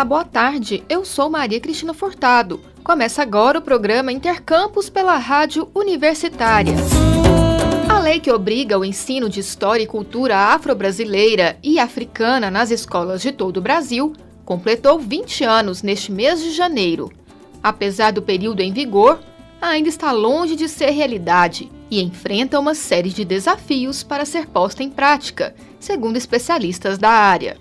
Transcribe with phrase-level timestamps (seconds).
[0.00, 0.82] Olá, boa tarde.
[0.88, 2.58] Eu sou Maria Cristina Furtado.
[2.82, 6.74] Começa agora o programa Intercampus pela Rádio Universitária.
[7.86, 13.20] A lei que obriga o ensino de história e cultura afro-brasileira e africana nas escolas
[13.20, 17.12] de todo o Brasil completou 20 anos neste mês de janeiro.
[17.62, 19.20] Apesar do período em vigor,
[19.60, 24.82] ainda está longe de ser realidade e enfrenta uma série de desafios para ser posta
[24.82, 27.58] em prática, segundo especialistas da área.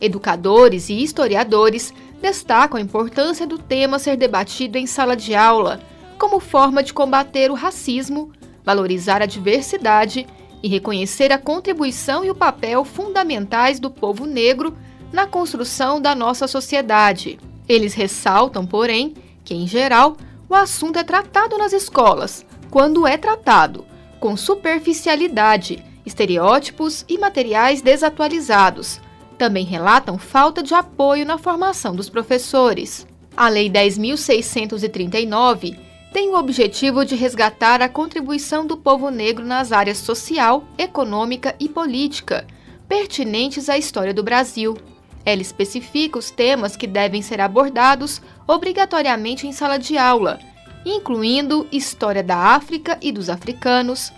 [0.00, 5.80] Educadores e historiadores destacam a importância do tema ser debatido em sala de aula,
[6.18, 8.32] como forma de combater o racismo,
[8.64, 10.26] valorizar a diversidade
[10.62, 14.76] e reconhecer a contribuição e o papel fundamentais do povo negro
[15.12, 17.38] na construção da nossa sociedade.
[17.68, 19.14] Eles ressaltam, porém,
[19.44, 20.16] que, em geral,
[20.48, 23.84] o assunto é tratado nas escolas, quando é tratado,
[24.18, 29.00] com superficialidade, estereótipos e materiais desatualizados,
[29.34, 33.06] também relatam falta de apoio na formação dos professores.
[33.36, 35.76] A Lei 10.639
[36.12, 41.68] tem o objetivo de resgatar a contribuição do povo negro nas áreas social, econômica e
[41.68, 42.46] política,
[42.88, 44.78] pertinentes à história do Brasil.
[45.24, 50.38] Ela especifica os temas que devem ser abordados obrigatoriamente em sala de aula,
[50.86, 54.12] incluindo história da África e dos africanos,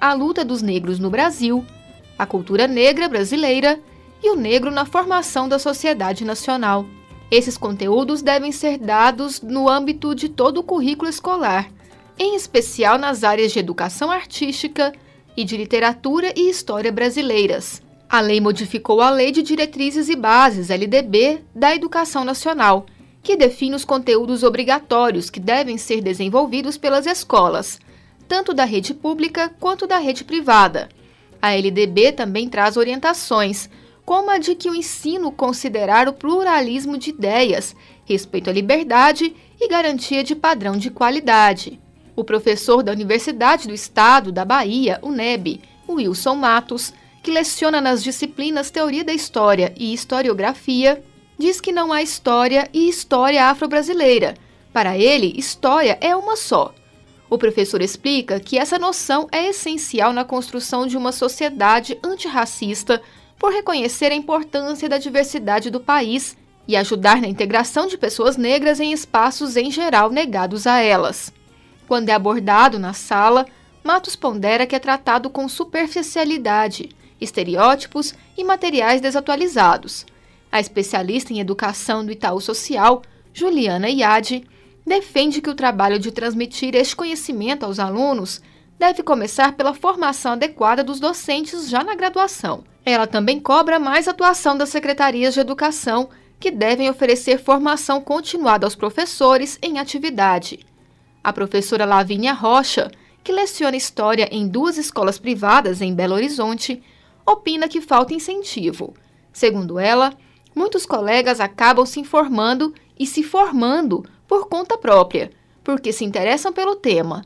[0.00, 1.66] a luta dos negros no Brasil,
[2.16, 3.80] a cultura negra brasileira
[4.22, 6.86] e o negro na formação da sociedade nacional.
[7.30, 11.70] Esses conteúdos devem ser dados no âmbito de todo o currículo escolar,
[12.18, 14.92] em especial nas áreas de educação artística
[15.36, 17.80] e de literatura e história brasileiras.
[18.08, 22.84] A lei modificou a Lei de Diretrizes e Bases, LDB, da Educação Nacional,
[23.22, 27.78] que define os conteúdos obrigatórios que devem ser desenvolvidos pelas escolas,
[28.26, 30.88] tanto da rede pública quanto da rede privada.
[31.40, 33.70] A LDB também traz orientações
[34.10, 39.68] como a de que o ensino considerar o pluralismo de ideias, respeito à liberdade e
[39.68, 41.80] garantia de padrão de qualidade.
[42.16, 48.68] O professor da Universidade do Estado da Bahia, UNEB, Wilson Matos, que leciona nas disciplinas
[48.68, 51.04] Teoria da História e Historiografia,
[51.38, 54.34] diz que não há história e história afro-brasileira.
[54.72, 56.74] Para ele, história é uma só.
[57.30, 63.00] O professor explica que essa noção é essencial na construção de uma sociedade antirracista
[63.40, 66.36] por reconhecer a importância da diversidade do país
[66.68, 71.32] e ajudar na integração de pessoas negras em espaços em geral negados a elas.
[71.88, 73.46] Quando é abordado na sala,
[73.82, 80.04] Matos pondera que é tratado com superficialidade, estereótipos e materiais desatualizados.
[80.52, 83.00] A especialista em educação do Itaú Social,
[83.32, 84.44] Juliana Iade,
[84.86, 88.42] defende que o trabalho de transmitir este conhecimento aos alunos
[88.80, 92.64] deve começar pela formação adequada dos docentes já na graduação.
[92.82, 96.08] Ela também cobra mais atuação das secretarias de educação,
[96.40, 100.60] que devem oferecer formação continuada aos professores em atividade.
[101.22, 102.90] A professora Lavínia Rocha,
[103.22, 106.82] que leciona história em duas escolas privadas em Belo Horizonte,
[107.26, 108.94] opina que falta incentivo.
[109.30, 110.14] Segundo ela,
[110.54, 115.30] muitos colegas acabam se informando e se formando por conta própria,
[115.62, 117.22] porque se interessam pelo tema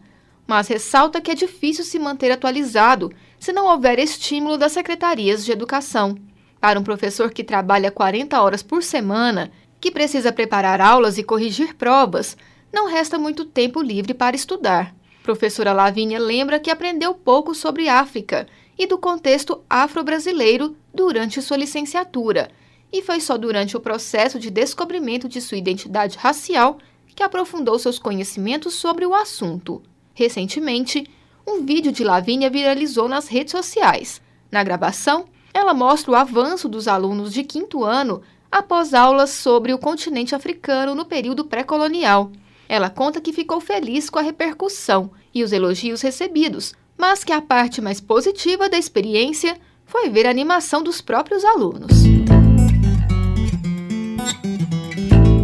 [0.47, 5.53] mas ressalta que é difícil se manter atualizado se não houver estímulo das secretarias de
[5.53, 6.17] educação.
[6.61, 11.75] Para um professor que trabalha 40 horas por semana, que precisa preparar aulas e corrigir
[11.75, 12.37] provas,
[12.73, 14.95] não resta muito tempo livre para estudar.
[15.23, 18.47] Professora Lavínia lembra que aprendeu pouco sobre África
[18.79, 22.51] e do contexto afro-brasileiro durante sua licenciatura,
[22.93, 26.79] e foi só durante o processo de descobrimento de sua identidade racial
[27.15, 29.83] que aprofundou seus conhecimentos sobre o assunto.
[30.15, 31.05] Recentemente,
[31.47, 34.23] um vídeo de Lavínia viralizou nas redes sociais.
[34.51, 39.79] Na gravação, ela mostra o avanço dos alunos de quinto ano após aulas sobre o
[39.79, 42.31] continente africano no período pré-colonial.
[42.69, 47.43] Ela conta que ficou feliz com a repercussão e os elogios recebidos, mas que a
[47.43, 51.93] parte mais positiva da experiência foi ver a animação dos próprios alunos.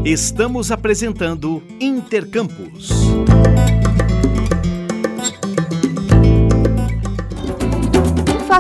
[0.04, 2.90] Estamos apresentando Intercampus.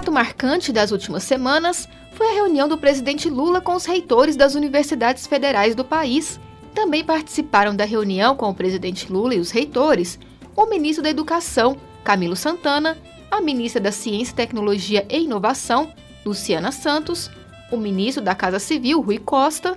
[0.00, 4.54] Fato marcante das últimas semanas foi a reunião do presidente Lula com os reitores das
[4.54, 6.40] universidades federais do país.
[6.74, 10.18] Também participaram da reunião com o presidente Lula e os reitores
[10.56, 12.96] o ministro da Educação, Camilo Santana,
[13.30, 15.92] a ministra da Ciência, Tecnologia e Inovação,
[16.24, 17.30] Luciana Santos,
[17.70, 19.76] o ministro da Casa Civil, Rui Costa,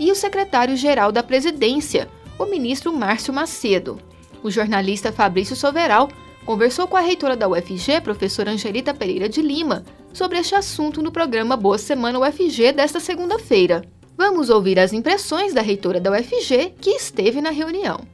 [0.00, 4.00] e o secretário-geral da Presidência, o ministro Márcio Macedo.
[4.42, 6.08] O jornalista Fabrício Soveral
[6.44, 11.12] conversou com a reitora da UFG, professora Angelita Pereira de Lima, sobre este assunto no
[11.12, 13.82] programa Boa Semana UFG desta segunda-feira.
[14.16, 18.06] Vamos ouvir as impressões da reitora da UFG que esteve na reunião.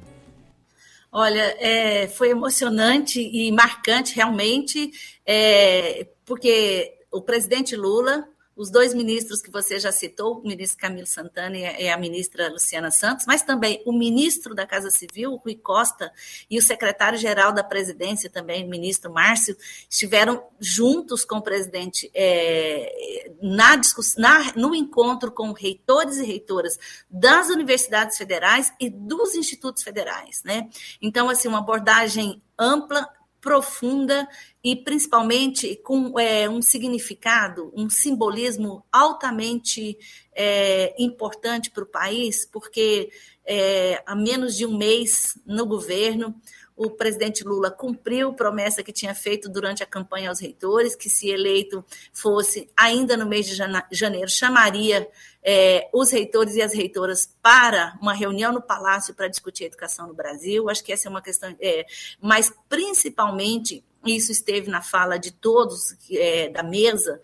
[1.11, 4.91] Olha, é, foi emocionante e marcante realmente,
[5.25, 11.07] é, porque o presidente Lula os dois ministros que você já citou, o ministro Camilo
[11.07, 16.11] Santana e a ministra Luciana Santos, mas também o ministro da Casa Civil, Rui Costa,
[16.51, 19.57] e o secretário-geral da presidência também, o ministro Márcio,
[19.89, 23.77] estiveram juntos com o presidente é, na
[24.17, 26.79] na, no encontro com reitores e reitoras
[27.11, 30.43] das universidades federais e dos institutos federais.
[30.45, 30.69] Né?
[31.03, 33.07] Então, assim, uma abordagem ampla,
[33.47, 34.29] profunda
[34.63, 39.97] e principalmente com é, um significado, um simbolismo altamente
[40.35, 43.09] é, importante para o país, porque
[43.47, 46.35] é, há menos de um mês no governo,
[46.77, 51.31] o presidente Lula cumpriu promessa que tinha feito durante a campanha aos reitores, que se
[51.31, 51.83] eleito
[52.13, 53.55] fosse ainda no mês de
[53.91, 55.09] janeiro, chamaria
[55.43, 60.07] é, os reitores e as reitoras para uma reunião no Palácio para discutir a educação
[60.07, 60.69] no Brasil.
[60.69, 61.87] Acho que essa é uma questão, é,
[62.21, 67.21] mas principalmente isso esteve na fala de todos é, da mesa,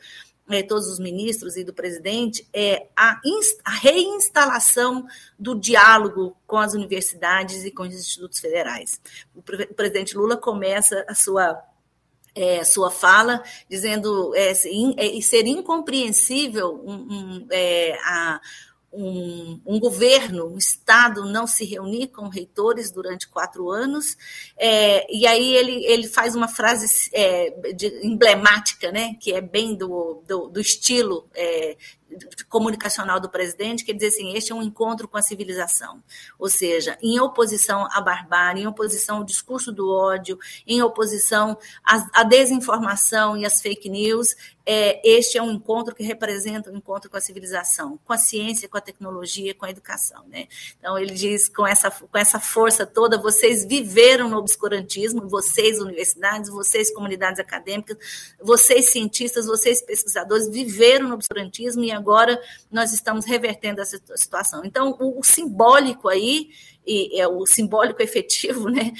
[0.55, 3.21] é, todos os ministros e do presidente, é a,
[3.65, 5.07] a, reinstalação
[5.39, 9.01] do diálogo com as universidades e com os institutos federais.
[9.35, 11.63] O, o presidente Lula começa a sua
[12.35, 18.41] é, sua fala, dizendo é, é, ser incompreensível um, um, é, a,
[18.93, 24.17] um, um, governo, um Estado não se reunir com reitores durante quatro anos,
[24.57, 29.75] é, e aí ele, ele faz uma frase é, de, emblemática, né, que é bem
[29.75, 31.77] do, do, do estilo é,
[32.49, 36.03] comunicacional do presidente, que diz assim: este é um encontro com a civilização,
[36.39, 42.21] ou seja, em oposição à barbárie, em oposição ao discurso do ódio, em oposição à,
[42.21, 44.35] à desinformação e às fake news.
[44.65, 48.69] É, este é um encontro que representa um encontro com a civilização, com a ciência,
[48.69, 50.25] com a tecnologia, com a educação.
[50.29, 50.47] Né?
[50.79, 56.49] Então, ele diz com essa, com essa força toda: vocês viveram no obscurantismo, vocês, universidades,
[56.49, 57.97] vocês, comunidades acadêmicas,
[58.41, 62.02] vocês, cientistas, vocês, pesquisadores, viveram no obscurantismo e agora
[62.71, 64.65] nós estamos revertendo essa situação.
[64.65, 66.51] Então, o, o simbólico aí,
[66.87, 68.93] e é o simbólico efetivo, né?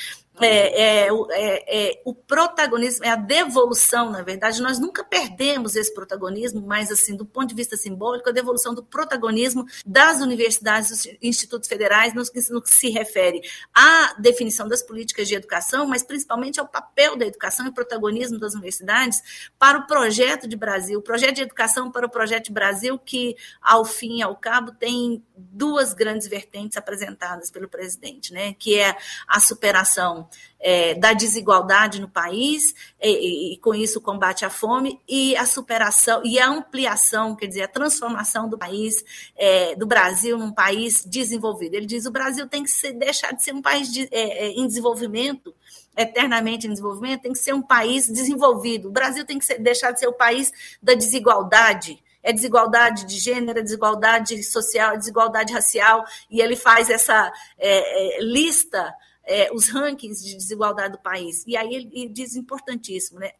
[0.45, 5.93] É, é, é, é, o protagonismo, é a devolução, na verdade, nós nunca perdemos esse
[5.93, 11.09] protagonismo, mas, assim, do ponto de vista simbólico, a devolução do protagonismo das universidades, dos
[11.23, 13.41] institutos federais, no que, no que se refere
[13.75, 18.55] à definição das políticas de educação, mas principalmente ao papel da educação e protagonismo das
[18.55, 22.99] universidades para o projeto de Brasil, o projeto de educação para o projeto de Brasil,
[22.99, 28.79] que, ao fim e ao cabo, tem duas grandes vertentes apresentadas pelo presidente, né, que
[28.79, 28.97] é
[29.27, 35.37] a superação é, da desigualdade no país, e, e, com isso combate à fome, e
[35.37, 39.05] a superação e a ampliação, quer dizer, a transformação do país,
[39.37, 41.75] é, do Brasil num país desenvolvido.
[41.75, 44.49] Ele diz o Brasil tem que ser, deixar de ser um país de, é, é
[44.51, 45.53] em desenvolvimento,
[45.97, 48.89] eternamente em desenvolvimento, tem que ser um país desenvolvido.
[48.89, 50.53] O Brasil tem que ser, deixar de ser o país
[50.83, 56.89] da desigualdade, é desigualdade de gênero, é desigualdade social, é desigualdade racial, e ele faz
[56.89, 58.95] essa é, é, lista
[59.25, 61.45] é, os rankings de desigualdade do país.
[61.47, 63.33] E aí ele, ele diz importantíssimo, né?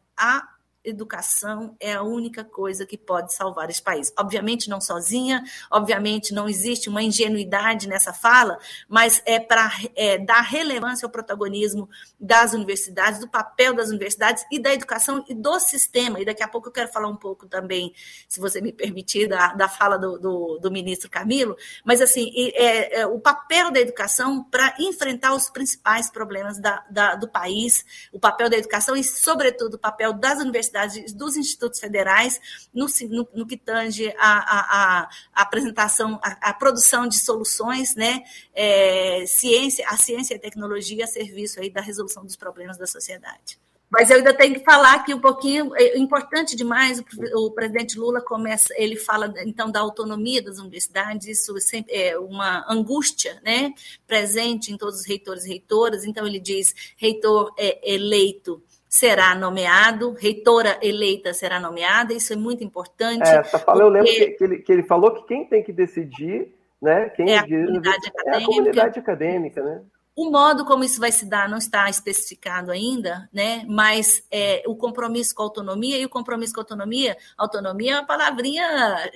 [0.83, 4.13] Educação é a única coisa que pode salvar esse país.
[4.17, 10.41] Obviamente não sozinha, obviamente não existe uma ingenuidade nessa fala, mas é para é, dar
[10.41, 16.19] relevância ao protagonismo das universidades, do papel das universidades e da educação e do sistema.
[16.19, 17.93] E daqui a pouco eu quero falar um pouco também,
[18.27, 23.01] se você me permitir, da, da fala do, do, do ministro Camilo, mas assim, é,
[23.01, 28.19] é o papel da educação para enfrentar os principais problemas da, da, do país, o
[28.19, 32.39] papel da educação e, sobretudo, o papel das universidades universidades, dos institutos federais,
[32.73, 35.01] no, no, no que tange a, a,
[35.33, 38.23] a, apresentação, a, a, produção de soluções, né?
[38.53, 42.87] É, ciência, a ciência e a tecnologia a serviço aí da resolução dos problemas da
[42.87, 43.59] sociedade.
[43.89, 47.95] Mas eu ainda tenho que falar aqui um pouquinho, é importante demais, o, o, presidente
[47.95, 53.71] Lula começa, ele fala então da autonomia das universidades, isso sempre é uma angústia, né,
[54.07, 58.63] presente em todos os reitores e reitoras, então ele diz, reitor é eleito
[58.93, 63.27] será nomeado, reitora eleita será nomeada, isso é muito importante.
[63.27, 63.83] É, essa fala porque...
[63.83, 67.31] eu lembro que, que, ele, que ele falou que quem tem que decidir, né, quem
[67.31, 69.81] é a, comunidade, acadêmica, é a comunidade acadêmica, né?
[70.15, 73.65] O modo como isso vai se dar não está especificado ainda, né?
[73.67, 77.95] mas é, o compromisso com a autonomia, e o compromisso com a autonomia, autonomia é
[77.95, 79.11] uma palavrinha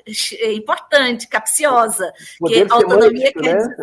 [0.56, 3.75] importante, capciosa, Poder que autonomia quer né?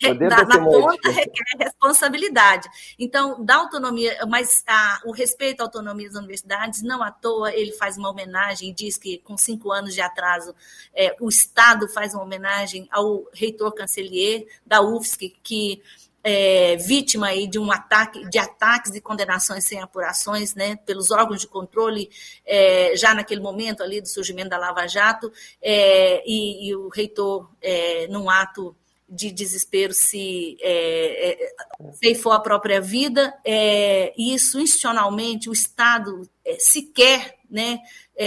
[0.00, 2.68] dizer, na, na ponta requer responsabilidade.
[2.98, 7.70] Então, da autonomia, mas a, o respeito à autonomia das universidades, não à toa, ele
[7.72, 10.52] faz uma homenagem e diz que com cinco anos de atraso,
[10.92, 15.80] é, o Estado faz uma homenagem ao reitor cancelier da UFSC, que
[16.22, 21.40] é, vítima aí de um ataque, de ataques e condenações sem apurações, né, pelos órgãos
[21.40, 22.10] de controle,
[22.46, 27.50] é, já naquele momento ali do surgimento da Lava Jato, é, e, e, o reitor,
[27.60, 28.76] é, num ato
[29.08, 31.52] de desespero, se é, é,
[31.92, 36.26] ceifou a própria vida, é, e isso institucionalmente o Estado
[36.58, 37.78] sequer né,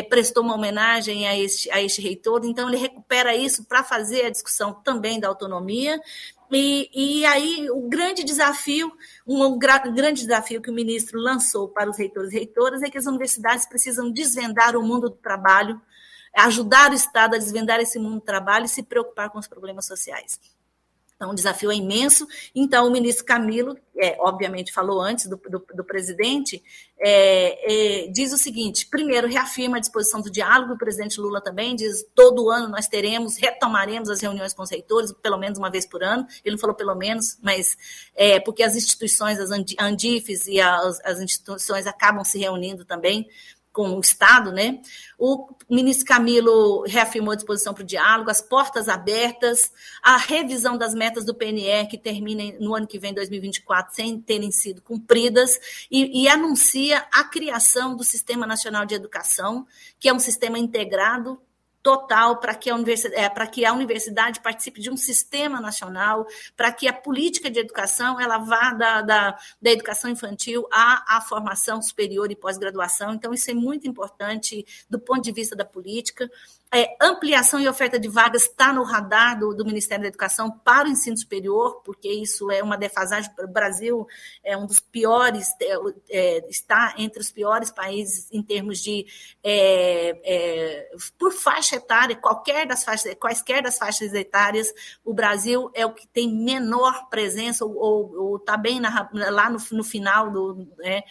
[0.07, 4.29] prestou uma homenagem a este, a este reitor, então ele recupera isso para fazer a
[4.29, 5.99] discussão também da autonomia
[6.51, 8.91] e, e aí o grande desafio,
[9.25, 12.97] um, um grande desafio que o ministro lançou para os reitores e reitoras é que
[12.97, 15.81] as universidades precisam desvendar o mundo do trabalho,
[16.35, 19.85] ajudar o Estado a desvendar esse mundo do trabalho e se preocupar com os problemas
[19.85, 20.39] sociais.
[21.15, 22.27] Então, o desafio é imenso.
[22.53, 26.61] Então, o ministro Camilo, é, obviamente falou antes do, do, do presidente,
[26.99, 31.73] é, é, diz o seguinte: primeiro, reafirma a disposição do diálogo, o presidente Lula também
[31.73, 35.85] diz: todo ano nós teremos, retomaremos as reuniões com os reitores, pelo menos uma vez
[35.85, 36.27] por ano.
[36.43, 37.77] Ele não falou pelo menos, mas
[38.13, 43.25] é, porque as instituições, as Andifes e as, as instituições acabam se reunindo também
[43.75, 44.79] com o Estado, né?
[45.19, 49.69] O ministro Camilo reafirmou a disposição para o diálogo, as portas abertas,
[50.01, 54.49] a revisão das metas do PNR que terminem no ano que vem, 2024, sem terem
[54.49, 55.59] sido cumpridas,
[55.91, 59.67] e, e anuncia a criação do Sistema Nacional de Educação,
[59.99, 61.37] que é um sistema integrado
[61.85, 66.25] total para que, a universidade, é, para que a universidade participe de um sistema nacional,
[66.57, 71.21] para que a política de educação ela vá da, da, da educação infantil à, à
[71.21, 73.13] formação superior e pós-graduação.
[73.13, 76.27] Então, isso é muito importante do ponto de vista da política.
[76.75, 80.89] É, ampliação e oferta de vagas está no radar do, do, Ministério da Educação para
[80.89, 83.31] o ensino superior, porque isso é uma defasagem.
[83.39, 84.05] O Brasil
[84.43, 85.77] é um dos piores, é,
[86.09, 89.05] é, está entre os piores países em termos de,
[89.41, 94.67] é, é, por faixa etária, qualquer das faixas, quaisquer das faixas etárias,
[95.05, 99.83] o Brasil é o que tem menor presença, ou está bem na, lá no, no
[99.85, 100.67] final do.
[100.79, 101.03] Né,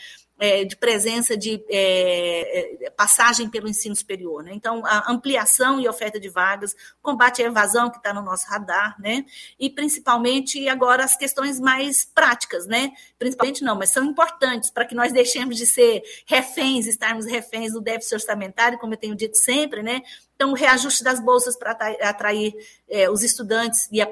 [0.45, 4.43] é, de presença de é, é, passagem pelo ensino superior.
[4.43, 4.53] Né?
[4.53, 8.95] Então, a ampliação e oferta de vagas, combate à evasão, que está no nosso radar,
[9.01, 9.25] né?
[9.59, 12.93] e principalmente agora as questões mais práticas, né?
[13.19, 17.81] principalmente não, mas são importantes para que nós deixemos de ser reféns, estarmos reféns do
[17.81, 20.03] déficit orçamentário, como eu tenho dito sempre, né?
[20.45, 21.71] Então, o reajuste das bolsas para
[22.03, 22.55] atrair
[22.87, 24.07] é, os estudantes e, a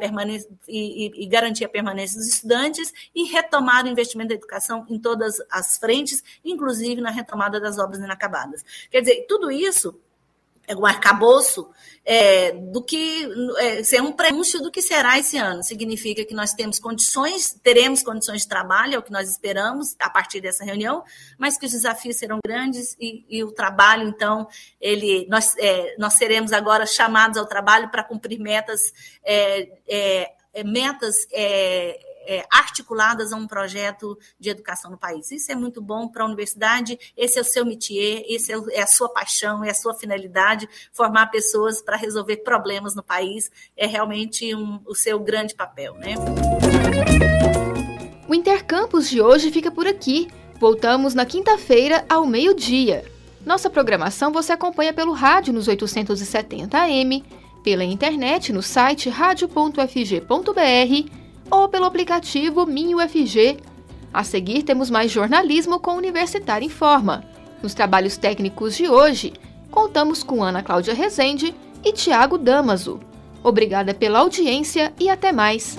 [0.66, 5.36] e, e, garantir a permanência dos estudantes e retomar o investimento da educação em todas
[5.50, 8.64] as frentes, inclusive na retomada das obras inacabadas.
[8.90, 9.94] Quer dizer, tudo isso
[10.73, 11.69] é um arcabouço
[12.05, 15.62] é, do que é, ser um prenúncio do que será esse ano.
[15.62, 20.11] Significa que nós temos condições, teremos condições de trabalho, é o que nós esperamos a
[20.11, 21.05] partir dessa reunião,
[21.38, 24.49] mas que os desafios serão grandes e, e o trabalho, então,
[24.81, 28.81] ele, nós, é, nós seremos agora chamados ao trabalho para cumprir metas,
[29.25, 31.14] é, é, é metas
[32.26, 35.31] é, articuladas a um projeto de educação no país.
[35.31, 38.83] Isso é muito bom para a universidade, esse é o seu métier, esse é, é,
[38.83, 43.87] a sua paixão, é a sua finalidade, formar pessoas para resolver problemas no país é
[43.87, 45.95] realmente um, o seu grande papel.
[45.95, 46.14] Né?
[48.29, 50.29] O Intercampus de hoje fica por aqui.
[50.59, 53.05] Voltamos na quinta-feira ao meio-dia.
[53.45, 57.25] Nossa programação você acompanha pelo rádio nos 870 AM,
[57.64, 61.22] pela internet no site radio.fg.br
[61.52, 63.59] ou pelo aplicativo MinUFG.
[64.12, 67.25] A seguir, temos mais jornalismo com Universitário em Forma.
[67.62, 69.35] Nos trabalhos técnicos de hoje,
[69.71, 71.54] contamos com Ana Cláudia Rezende
[71.85, 72.99] e Tiago Damaso.
[73.44, 75.78] Obrigada pela audiência e até mais!